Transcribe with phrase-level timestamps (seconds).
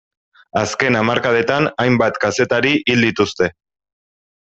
[0.61, 3.55] Azken hamarkadetan hainbat kazetari hil dituzte.